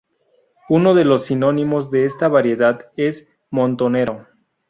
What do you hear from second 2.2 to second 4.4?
variedad es "montonero".